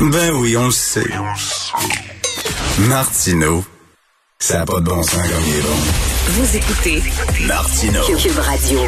[0.00, 1.02] Ben oui, on le sait.
[2.88, 3.64] Martineau,
[4.38, 5.74] ça n'a pas de bon sens comme il est bon.
[6.28, 7.02] Vous écoutez
[7.48, 8.02] Martineau.
[8.16, 8.78] Cube Radio.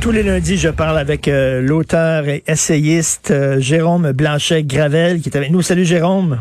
[0.00, 5.36] Tous les lundis, je parle avec euh, l'auteur et essayiste euh, Jérôme Blanchet-Gravel qui est
[5.36, 5.60] avec nous.
[5.60, 6.40] Salut Jérôme.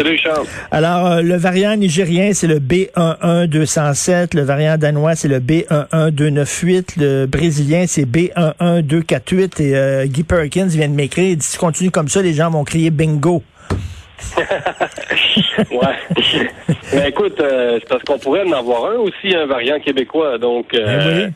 [0.00, 0.46] Salut Charles.
[0.70, 4.34] Alors, euh, le variant nigérien, c'est le B11207.
[4.34, 6.98] Le variant danois, c'est le B11298.
[6.98, 9.62] Le brésilien, c'est B11248.
[9.62, 11.28] Et euh, Guy Perkins vient de m'écrire.
[11.32, 13.42] Il dit, si tu continues comme ça, les gens vont crier bingo.
[15.70, 15.98] ouais.
[16.94, 20.38] Ben, écoute, euh, c'est parce qu'on pourrait en avoir un aussi, un variant québécois.
[20.38, 21.28] Donc, euh,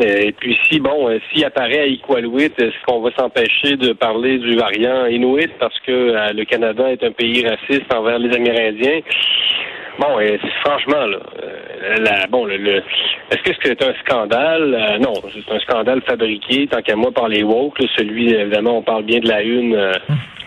[0.00, 4.38] et puis si bon, euh, s'il apparaît à Iqaluit, est-ce qu'on va s'empêcher de parler
[4.38, 9.00] du variant Inuit parce que euh, le Canada est un pays raciste envers les Amérindiens?
[9.98, 10.18] Bon,
[10.62, 12.82] franchement, là, euh, la, bon, le, le-
[13.30, 14.74] est-ce que c'est un scandale?
[14.74, 17.78] Euh, non, c'est un scandale fabriqué, tant qu'à moi, par les woke.
[17.96, 19.92] celui, évidemment, on parle bien de la une euh,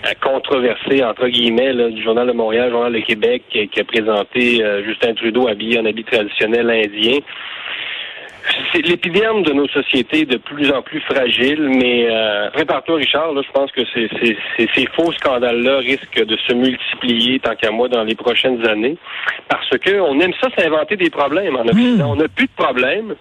[0.05, 4.83] euh, controversée, entre guillemets, du Journal de Montréal, Journal de Québec, qui, a présenté euh,
[4.83, 7.17] Justin Trudeau habillé en habit traditionnel indien.
[8.73, 13.41] C'est l'épiderme de nos sociétés de plus en plus fragile, mais euh, prépare-toi, Richard, là,
[13.45, 17.71] je pense que ces, ces, ces, ces faux scandales-là risquent de se multiplier, tant qu'à
[17.71, 18.95] moi, dans les prochaines années,
[19.47, 22.11] parce que on aime ça s'inventer des problèmes en Occident.
[22.11, 23.15] On n'a plus de problèmes.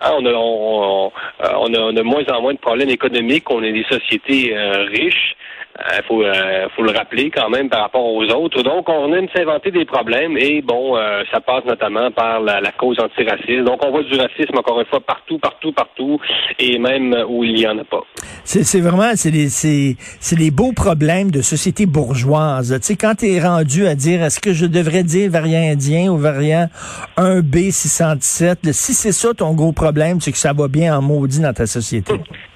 [0.00, 1.12] Ah, on, a, on, on,
[1.44, 3.50] euh, on a, on a de moins en moins de problèmes économiques.
[3.50, 5.36] On est des sociétés euh, riches.
[5.78, 8.62] Il faut, euh, faut le rappeler quand même par rapport aux autres.
[8.62, 12.72] Donc, on aime s'inventer des problèmes et bon, euh, ça passe notamment par la, la
[12.72, 13.64] cause antiraciste.
[13.64, 16.20] Donc, on voit du racisme encore une fois partout, partout, partout,
[16.58, 18.02] et même où il n'y en a pas.
[18.44, 22.76] C'est c'est vraiment, c'est les, c'est, c'est les beaux problèmes de société bourgeoise.
[22.80, 26.10] Tu sais, quand tu es rendu à dire, est-ce que je devrais dire variant indien
[26.10, 26.68] ou variant
[27.16, 31.40] 1B617, là, si c'est ça ton gros problème, c'est que ça va bien en maudit
[31.40, 32.14] dans ta société.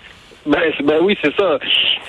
[0.47, 1.59] Ben, ben oui, c'est ça.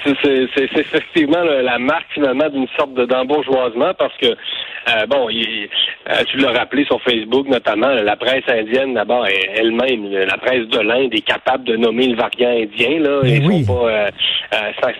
[0.04, 5.68] C'est effectivement la la marque finalement d'une sorte de d'embourgeoisement parce que euh, bon, il-
[6.10, 10.68] euh, tu l'as rappelé sur Facebook notamment, la presse indienne d'abord elle- elle-même, la presse
[10.68, 13.64] de l'Inde est capable de nommer le variant indien là, Mais et oui.
[13.64, 14.10] sont pas euh,
[14.56, 14.92] euh,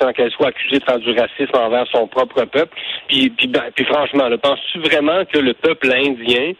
[0.00, 2.76] quand qu'elle soit accusée de faire du racisme envers son propre peuple.
[3.08, 6.52] Puis, puis, ben, franchement, penses-tu vraiment que le peuple indien,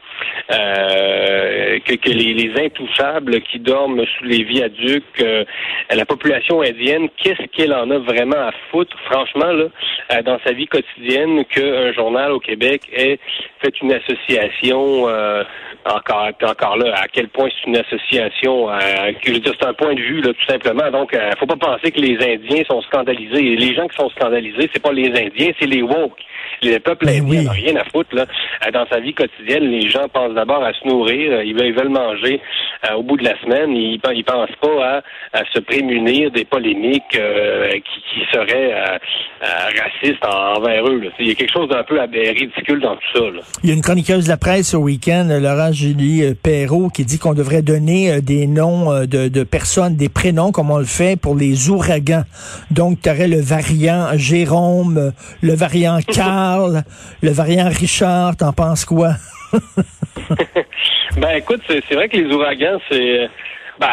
[0.53, 5.45] euh, que, les, les intouchables qui dorment sous les viaducs, euh,
[5.91, 9.67] la population indienne, qu'est-ce qu'elle en a vraiment à foutre, franchement, là,
[10.13, 13.19] euh, dans sa vie quotidienne, qu'un journal au Québec ait
[13.63, 15.05] fait une association,
[15.85, 18.69] encore, encore là, à quel point c'est une association,
[19.23, 20.91] je veux dire, c'est un point de vue, là, tout simplement.
[20.91, 23.53] Donc, faut pas penser que les Indiens sont scandalisés.
[23.53, 26.21] Et les gens qui sont scandalisés, c'est pas les Indiens, c'est les woke.
[26.63, 27.45] Le peuple indien oui.
[27.45, 28.27] n'a rien à foutre, là.
[28.67, 31.89] Euh, Dans sa vie quotidienne, les gens pensent d'abord à se nourrir, euh, ils veulent,
[31.89, 32.41] manger
[32.91, 35.01] euh, au bout de la semaine, ils, ils pensent pas
[35.33, 38.99] à, à se prémunir des polémiques euh, qui, qui seraient euh,
[39.83, 41.01] racistes en- envers eux.
[41.01, 41.11] là.
[41.19, 43.21] Il y a quelque chose d'un peu ridicule dans tout ça.
[43.21, 43.41] Là.
[43.63, 47.19] Il y a une chroniqueuse de la presse au week-end, Laurent Julie Perrault, qui dit
[47.19, 51.35] qu'on devrait donner des noms de, de personnes, des prénoms comme on le fait pour
[51.37, 52.23] les ouragans.
[52.71, 55.13] Donc, tu aurais le variant Jérôme,
[55.43, 56.30] le variant Carl,
[57.23, 59.15] le variant Richard, t'en penses quoi?
[61.17, 63.29] Ben écoute, c'est vrai que les ouragans, c'est
[63.81, 63.89] ben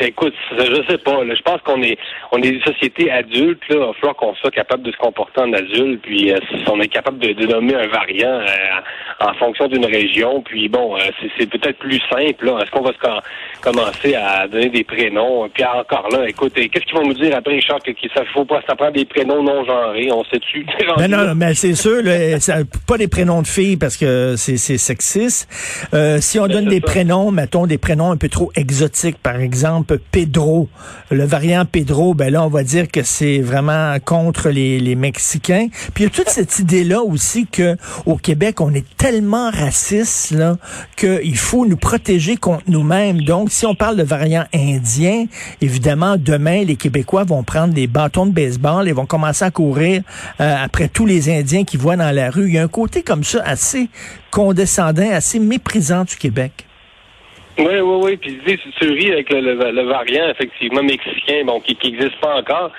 [0.00, 1.22] écoute, je sais pas.
[1.24, 1.96] là, je pense qu'on est
[2.32, 3.76] on est des sociétés adultes, là.
[3.76, 6.80] Il va falloir qu'on soit capable de se comporter en adulte, puis euh, si on
[6.80, 8.46] est capable de, de nommer un variant euh,
[9.20, 11.00] en fonction d'une région, puis bon, euh,
[11.38, 12.48] c'est- peut-être plus simple.
[12.60, 13.20] Est-ce qu'on va se com-
[13.60, 15.48] commencer à donner des prénoms?
[15.52, 18.44] Puis encore là, écoute, qu'est-ce qu'ils vont nous dire après, Richard, que, que ça faut
[18.44, 20.66] pas, ça prend des prénoms non genrés, on sait-tu?
[20.96, 22.38] Ben non, non, mais c'est sûr, là,
[22.88, 25.48] pas des prénoms de filles parce que c'est c'est sexiste.
[25.94, 26.86] Euh, si on Ben, donne des ça.
[26.86, 30.68] prénoms, mettons des prénoms un peu trop exotiques, par exemple Pedro,
[31.10, 35.68] le variant Pedro, ben là on va dire que c'est vraiment contre les, les Mexicains.
[35.94, 37.76] Puis il y a toute cette idée-là aussi que
[38.06, 40.56] au Québec on est tellement raciste là
[40.96, 43.22] qu'il faut nous protéger contre nous-mêmes.
[43.22, 45.26] Donc si on parle de variant indien,
[45.60, 50.02] évidemment demain les Québécois vont prendre des bâtons de baseball et vont commencer à courir
[50.40, 52.48] euh, après tous les Indiens qui voient dans la rue.
[52.48, 53.88] Il y a un côté comme ça assez
[54.30, 56.66] condescendant, assez méprisant du Québec.
[57.56, 58.16] Oui, oui, oui.
[58.16, 62.72] Puis tu ris avec le, variant, effectivement, mexicain, bon, qui n'existe pas encore.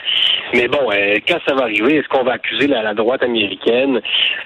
[0.53, 4.01] Mais bon, euh, quand ça va arriver, est-ce qu'on va accuser la, droite américaine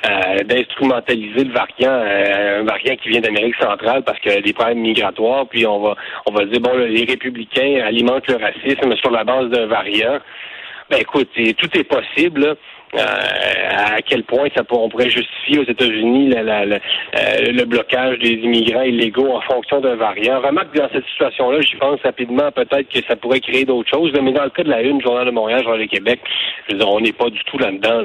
[0.06, 4.80] euh, d'instrumentaliser le variant, euh, un variant qui vient d'Amérique centrale parce que des problèmes
[4.80, 5.96] migratoires, puis on va
[6.26, 10.20] on va dire bon les républicains alimentent le racisme sur la base d'un variant?
[10.90, 12.56] Ben écoute, tout est possible.
[12.96, 16.80] Euh, à quel point ça on pourrait justifier aux États-Unis euh,
[17.52, 20.42] le blocage des immigrants illégaux en fonction d'un variant.
[20.42, 24.32] Remarque dans cette situation-là, j'y pense rapidement, peut-être que ça pourrait créer d'autres choses, mais
[24.32, 26.20] dans le cas de la Une, Journal de Montréal, Journal de Québec,
[26.68, 28.04] je veux dire, on n'est pas du tout là-dedans.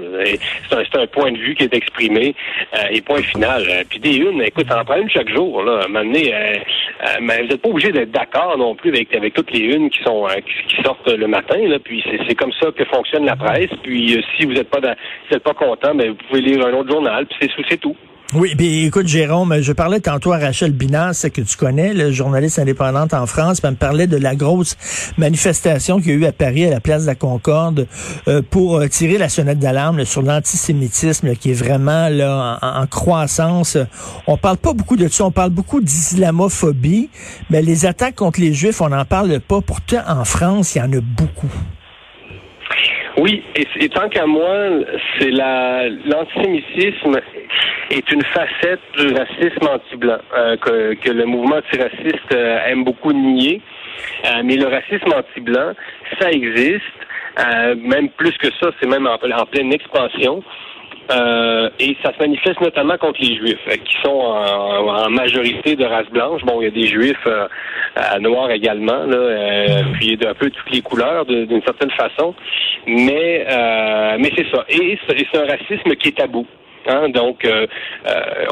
[0.71, 2.35] C'est un, point de vue qui est exprimé
[2.75, 3.63] euh, et point final.
[3.89, 5.63] Puis des Une, écoute, en prend une chaque jour.
[5.63, 10.03] Là, mais vous n'êtes pas obligé d'être d'accord non plus avec, toutes les Unes qui
[10.03, 10.27] sont
[10.69, 11.59] qui, sortent le matin.
[11.59, 13.71] Là, puis c'est comme ça que fonctionne la presse.
[13.83, 14.95] Puis si vous n'êtes pas
[15.31, 17.97] vous pas content, mais vous pouvez lire un autre journal, puis c'est tout.
[18.33, 22.59] Oui, puis écoute, Jérôme, je parlais tantôt à Rachel Binas, que tu connais, le journaliste
[22.59, 24.77] indépendante en France, elle me parlait de la grosse
[25.19, 27.87] manifestation qu'il y a eu à Paris, à la place de la Concorde,
[28.27, 33.79] euh, pour euh, tirer la sonnette d'alarme sur l'antisémitisme, qui est vraiment là en, croissance.
[34.27, 37.11] On parle pas beaucoup de ça, on parle beaucoup d'islamophobie,
[37.51, 39.61] mais les attaques contre les Juifs, on n'en parle pas.
[39.61, 41.53] Pourtant, en France, il y en a beaucoup.
[43.17, 44.71] Oui, et, tant qu'à moi,
[45.19, 47.21] c'est la l'antisémitisme
[47.91, 53.13] est une facette du racisme anti-blanc euh, que, que, le mouvement antiraciste euh, aime beaucoup
[53.13, 53.61] nier.
[54.25, 55.75] Euh, mais le racisme anti-blanc,
[56.19, 56.83] ça existe.
[57.77, 60.43] même plus que ça, c'est même en, pleine expansion.
[61.11, 65.85] Euh, et ça se manifeste notamment contre les Juifs, euh, qui sont en, majorité de
[65.85, 66.43] race blanche.
[66.43, 67.47] Bon, il y a des Juifs euh,
[68.21, 72.35] noirs également, là, puis un peu toutes les couleurs d'une certaine façon.
[72.87, 73.47] Mais,
[74.19, 74.65] mais c'est ça.
[74.69, 76.47] Et c'est un racisme qui est tabou.
[76.87, 77.47] Hein, donc,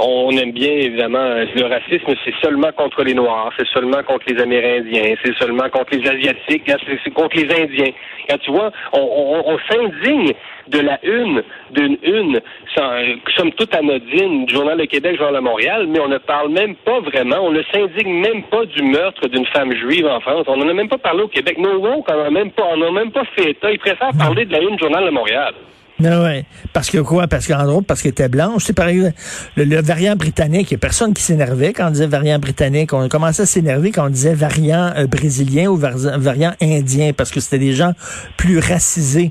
[0.00, 4.40] on aime bien évidemment le racisme, c'est seulement contre les Noirs, c'est seulement contre les
[4.40, 7.92] Amérindiens, c'est seulement contre les Asiatiques, hein, c'est contre les Indiens.
[8.28, 10.32] Quand tu vois, on, s'indigne
[10.68, 11.42] de la une,
[11.72, 12.40] d'une une,
[13.36, 16.74] somme toute anodine, du Journal de Québec, Journal de Montréal, mais on ne parle même
[16.76, 20.44] pas vraiment, on ne s'indigne même pas du meurtre d'une femme juive en France.
[20.46, 21.58] On n'en a même pas parlé au Québec.
[21.58, 23.70] Nos woke, on n'en a même pas, on n'a même pas fait état.
[23.70, 25.54] Ils préfèrent parler de la une Journal de Montréal.
[26.02, 26.44] Non, ouais.
[26.72, 27.28] Parce que quoi?
[27.28, 28.64] Parce qu'en gros, parce qu'elle était blanche.
[28.64, 29.14] C'est par exemple,
[29.56, 32.92] le, variant britannique, il n'y a personne qui s'énervait quand on disait variant britannique.
[32.92, 37.38] On commençait à s'énerver quand on disait variant euh, brésilien ou variant indien, parce que
[37.38, 37.92] c'était des gens
[38.36, 39.30] plus racisés.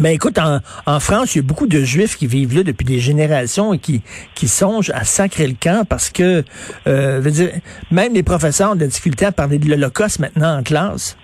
[0.00, 2.98] Ben écoute, en, France, il y a beaucoup de Juifs qui vivent là depuis des
[2.98, 4.02] générations et qui,
[4.34, 6.42] qui songent à sacrer le camp parce que,
[6.88, 7.50] euh,
[7.92, 11.16] même les professeurs ont de la difficulté à parler de l'Holocauste maintenant en classe.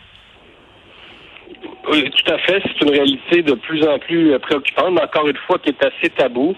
[1.91, 2.63] Oui, tout à fait.
[2.65, 5.85] C'est une réalité de plus en plus euh, préoccupante, mais encore une fois, qui est
[5.85, 6.55] assez tabou.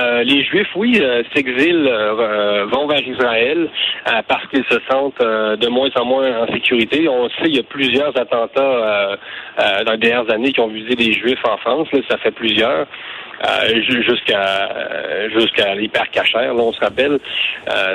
[0.00, 1.88] Euh, les Juifs, oui, euh, s'exilent,
[2.72, 3.68] vont vers Israël
[4.26, 7.08] parce qu'ils se sentent de moins en moins en sécurité.
[7.08, 9.18] On sait, il y a plusieurs attentats
[9.84, 11.88] dans les dernières années qui ont visé les Juifs en France.
[12.08, 12.86] ça fait plusieurs.
[13.88, 17.18] jusqu'à jusqu'à l'hypercachère, on se rappelle.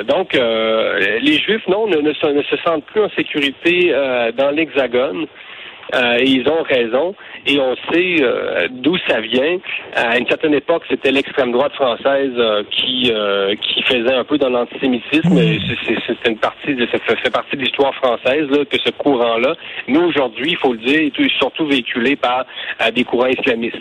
[0.08, 3.94] donc, les Juifs, non, ne, ne, se sentent plus en sécurité
[4.38, 5.28] dans l'Hexagone.
[5.96, 7.16] Euh, ils ont raison.
[7.46, 9.58] Et on sait euh, d'où ça vient.
[9.96, 13.12] À une certaine époque, c'était l'extrême droite française euh, qui
[13.62, 15.34] qui faisait un peu dans l'antisémitisme.
[15.34, 15.60] Mm.
[16.06, 19.56] C'est une partie, de, ça fait partie de l'histoire française là, que ce courant-là.
[19.88, 22.46] Nous aujourd'hui, il faut le dire, est surtout véhiculé par
[22.94, 23.78] des courants islamistes.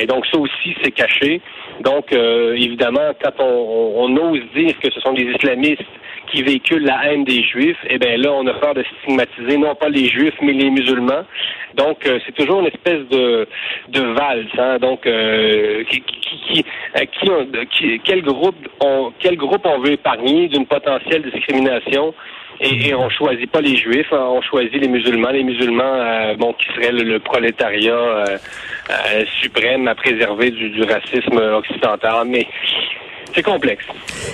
[0.00, 1.40] Et donc ça aussi, c'est caché.
[1.80, 5.82] Donc, évidemment, quand on, on, ose dire que ce sont des islamistes
[6.32, 9.74] qui véhiculent la haine des Juifs, eh bien là, on a peur de stigmatiser non
[9.74, 11.24] pas les Juifs, mais les musulmans.
[11.74, 13.46] Donc, euh, c'est toujours une espèce de,
[13.88, 14.46] de valse.
[14.58, 14.78] Hein?
[14.78, 16.64] Donc, euh, qui, qui,
[17.70, 22.14] qui, quel groupe on, quel groupe on veut épargner d'une potentielle discrimination?
[22.60, 25.30] Et, on choisit pas les juifs, hein, on choisit les musulmans.
[25.30, 28.24] Les musulmans, euh, bon, qui seraient le, prolétariat
[29.40, 32.26] suprême à préserver du, du racisme occidental.
[32.26, 32.46] Mais
[33.34, 33.84] c'est complexe.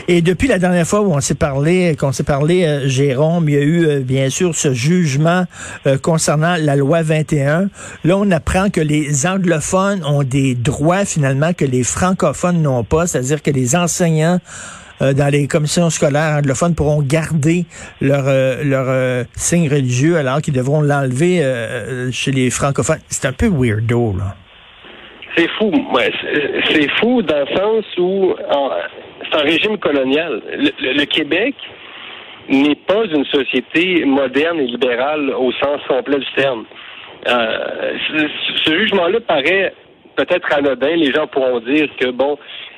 [0.08, 3.54] Et depuis la dernière fois où on s'est parlé, qu'on s'est parlé, euh, Jérôme, il
[3.54, 5.44] y a eu euh, bien sûr ce jugement
[5.86, 7.68] euh, concernant la loi 21.
[8.04, 13.06] Là, on apprend que les anglophones ont des droits finalement que les francophones n'ont pas,
[13.06, 14.40] c'est-à-dire que les enseignants
[15.00, 17.66] dans les commissions scolaires anglophones pourront garder
[18.00, 18.24] leur
[18.64, 21.40] leur signe religieux alors qu'ils devront l'enlever
[22.10, 22.98] chez les francophones.
[23.08, 24.34] C'est un peu weirdo là.
[25.38, 25.70] C'est fou.
[26.64, 28.34] c'est fou dans le sens où
[29.22, 30.42] c'est un régime colonial.
[30.80, 31.54] Le, Québec
[32.48, 36.64] n'est pas une société moderne et libérale au sens complet du terme.
[37.28, 37.92] Euh,
[38.64, 39.72] ce, jugement-là paraît
[40.16, 40.96] peut-être anodin.
[40.96, 42.36] Les gens pourront dire que, bon,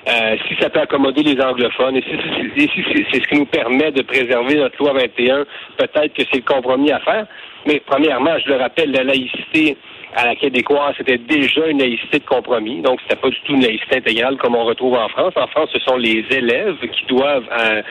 [0.09, 4.02] euh, si ça peut accommoder les anglophones, et si, c'est ce qui nous permet de
[4.02, 5.47] préserver notre loi 21,
[5.79, 7.26] peut-être que c'est le compromis à faire.
[7.67, 9.79] Mais premièrement, je le rappelle, la laïcité
[10.14, 12.83] à la québécoise, c'était déjà une laïcité de compromis.
[12.83, 15.33] Donc, c'était pas du tout une laïcité intégrale comme on retrouve en France.
[15.37, 17.83] En France, ce sont les élèves qui doivent euh,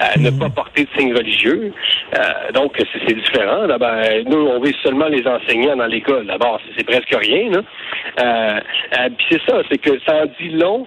[0.00, 1.72] euh, ne pas porter de signes religieux.
[2.14, 3.66] Euh, donc, c'est différent.
[3.66, 6.26] Là, ben, nous, on vise seulement les enseignants dans l'école.
[6.26, 7.50] D'abord, c'est presque rien.
[9.16, 10.86] Puis c'est ça, c'est que ça en dit long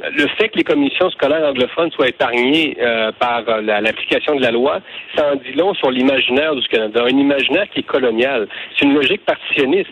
[0.00, 2.76] le fait que les commissions scolaires anglophones soient épargnées
[3.18, 4.78] par l'application de la loi,
[5.16, 8.46] ça en dit long sur l'imaginaire du Canada, un imaginaire qui est colonial.
[8.76, 9.90] C'est une logique partitionniste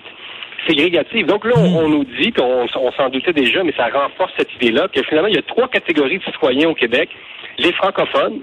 [0.67, 1.27] ségrégative.
[1.27, 4.89] Donc là, on, nous dit, puis on, s'en doutait déjà, mais ça renforce cette idée-là,
[4.89, 7.09] que finalement, il y a trois catégories de citoyens au Québec.
[7.59, 8.41] Les francophones,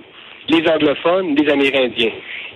[0.50, 2.12] les anglophones, les Amérindiens.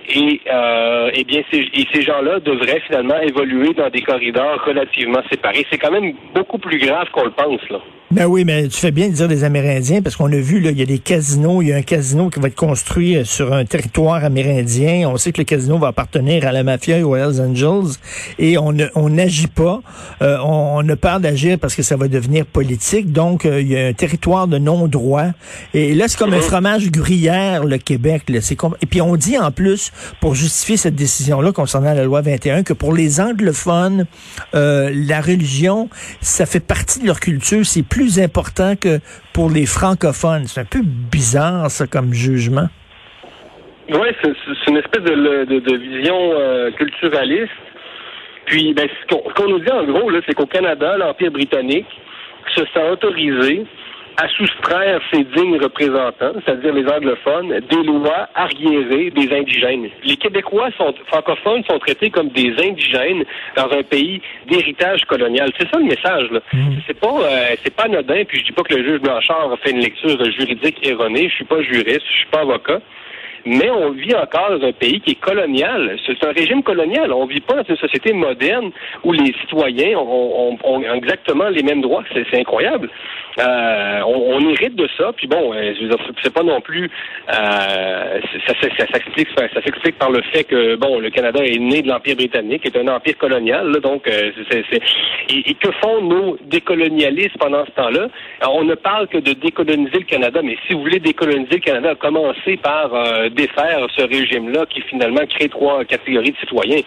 [0.08, 5.22] Et, euh, eh bien, ces, et ces gens-là devraient finalement évoluer dans des corridors relativement
[5.30, 5.66] séparés.
[5.70, 7.80] C'est quand même beaucoup plus grave qu'on le pense, là.
[8.10, 10.70] Ben oui, mais tu fais bien de dire des Amérindiens parce qu'on a vu, là,
[10.70, 11.60] il y a des casinos.
[11.60, 15.06] Il y a un casino qui va être construit euh, sur un territoire amérindien.
[15.10, 17.98] On sait que le casino va appartenir à la mafia et aux Hells Angels.
[18.38, 18.72] Et on
[19.10, 19.82] n'agit pas.
[20.22, 23.12] Euh, on, ne parle d'agir parce que ça va devenir politique.
[23.12, 25.26] Donc, euh, il y a un territoire de non-droit.
[25.74, 28.22] Et là, c'est comme un fromage gruyère, le Québec.
[28.30, 28.38] Là.
[28.80, 32.72] Et puis, on dit en plus, pour justifier cette décision-là concernant la loi 21, que
[32.72, 34.06] pour les anglophones,
[34.52, 35.88] la religion,
[36.20, 37.64] ça fait partie de leur culture.
[37.64, 39.00] C'est plus plus important que
[39.34, 40.44] pour les francophones.
[40.46, 42.68] C'est un peu bizarre, ça, comme jugement.
[43.90, 47.50] Oui, c'est une espèce de, vision euh, culturaliste.
[48.46, 51.88] Puis, ben, ce qu'on nous dit en gros, c'est qu'au Canada, l'Empire britannique
[52.54, 53.64] se sent autorisé
[54.20, 59.88] à soustraire ses dignes représentants, c'est-à-dire les anglophones, des lois arriérées des indigènes.
[60.02, 63.24] Les Québécois sont, francophones sont traités comme des indigènes
[63.56, 65.50] dans un pays d'héritage colonial.
[65.56, 66.30] C'est ça le message.
[66.32, 66.40] Là.
[66.52, 66.58] Mmh.
[66.86, 68.24] C'est pas euh, c'est pas anodin.
[68.26, 71.28] Puis je dis pas que le juge Blanchard a fait une lecture juridique erronée.
[71.28, 72.80] Je suis pas juriste, je suis pas avocat
[73.44, 75.96] mais on vit encore dans un pays qui est colonial.
[76.06, 77.12] C'est un régime colonial.
[77.12, 78.70] On vit pas dans une société moderne
[79.04, 80.56] où les citoyens ont,
[80.94, 82.04] exactement les mêmes droits.
[82.12, 82.90] C'est incroyable.
[83.38, 85.12] Euh, on, hérite de ça.
[85.16, 85.72] Puis bon, euh,
[86.22, 86.90] c'est pas non plus.
[87.28, 91.82] Euh, ça, ça, s'explique, ça s'explique par le fait que bon, le Canada est né
[91.82, 93.72] de l'empire britannique, est un empire colonial.
[93.80, 94.10] donc,
[94.50, 94.64] c'est,
[95.30, 98.08] et, que font nos décolonialistes pendant ce temps-là?
[98.48, 101.94] On ne parle que de décoloniser le Canada, mais si vous voulez décoloniser le Canada,
[101.94, 102.90] commencez par
[103.28, 106.80] défaire ce régime-là qui finalement crée trois catégories de citoyens.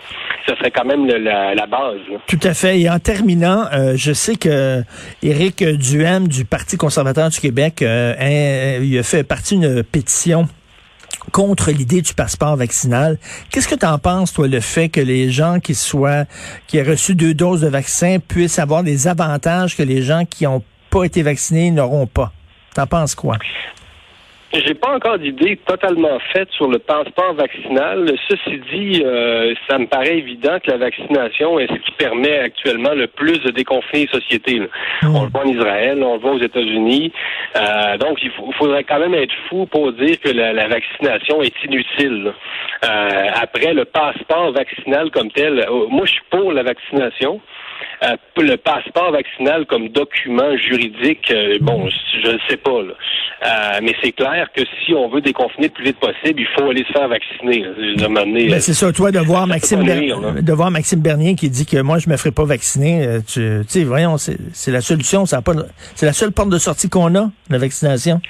[0.47, 1.99] Ce serait quand même la, base.
[2.27, 2.79] Tout à fait.
[2.79, 4.83] Et en terminant, euh, je sais que
[5.23, 10.47] Éric Duhem du Parti conservateur du Québec, euh, il a fait partie d'une pétition
[11.31, 13.17] contre l'idée du passeport vaccinal.
[13.51, 16.25] Qu'est-ce que tu en penses, toi, le fait que les gens qui soient,
[16.67, 20.45] qui aient reçu deux doses de vaccin puissent avoir des avantages que les gens qui
[20.45, 22.31] n'ont pas été vaccinés n'auront pas?
[22.73, 23.37] T'en penses quoi?
[24.53, 28.13] J'ai pas encore d'idée totalement faite sur le passeport vaccinal.
[28.27, 32.93] Ceci dit, euh, ça me paraît évident que la vaccination est ce qui permet actuellement
[32.93, 34.59] le plus de déconfiner les sociétés.
[35.01, 35.15] Hmm.
[35.15, 37.13] On le voit en Israël, on le voit aux États-Unis.
[37.55, 42.33] Euh, donc, il, faudrait quand même être fou pour dire que la, vaccination est inutile.
[42.83, 47.39] Euh, après, le passeport vaccinal comme tel, moi, je suis pour la vaccination.
[48.03, 51.87] Euh, le passeport vaccinal comme document juridique, euh, bon,
[52.23, 52.71] je ne sais pas.
[52.71, 56.69] Euh, mais c'est clair que si on veut déconfiner le plus vite possible, il faut
[56.69, 57.65] aller se faire vacciner.
[58.49, 61.99] Ben, c'est ça, toi, de voir, Maxime de voir Maxime Bernier qui dit que moi,
[61.99, 63.19] je me ferai pas vacciner.
[63.27, 65.25] Tu sais, voyons, c'est la solution.
[65.25, 68.21] C'est la seule porte de sortie qu'on a, la vaccination.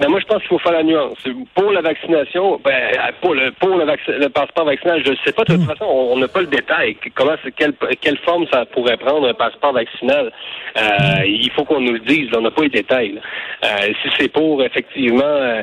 [0.00, 1.18] Ben moi, je pense qu'il faut faire la nuance.
[1.54, 5.44] Pour la vaccination, ben, pour le pour le, le passeport vaccinal, je ne sais pas.
[5.44, 6.96] De toute façon, on n'a pas le détail.
[7.14, 10.32] Comment, quelle, quelle forme ça pourrait prendre un passeport vaccinal?
[10.76, 12.28] Euh, Il faut qu'on nous le dise.
[12.36, 13.20] on n'a pas les détails.
[13.64, 15.62] Euh, si c'est pour effectivement,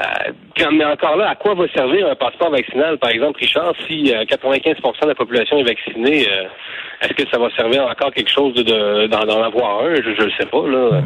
[0.00, 3.74] euh, euh, mais encore là, à quoi va servir un passeport vaccinal, par exemple, Richard,
[3.86, 6.26] si 95% de la population est vaccinée
[7.02, 9.94] Est-ce que ça va servir encore quelque chose de d'en avoir un?
[9.96, 11.02] Je ne sais pas là.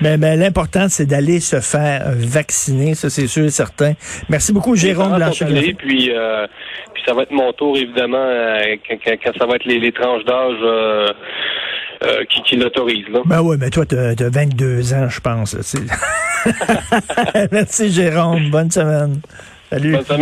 [0.00, 3.92] Mais, mais l'important, c'est d'aller se faire vacciner, ça c'est sûr et certain.
[4.28, 5.74] Merci beaucoup, Jérôme Blanchet.
[5.74, 6.46] Puis, euh,
[6.94, 11.14] puis ça va être mon tour, évidemment, euh, quand, ça va être les, tranches d'âge
[12.04, 13.06] euh, qui, qui l'autorisent.
[13.24, 15.56] Ben oui, mais toi, tu as, 22 ans, je pense.
[17.52, 18.50] Merci, Jérôme.
[18.50, 19.20] Bonne semaine.
[19.70, 19.92] Salut.
[19.92, 20.20] Bonne semaine.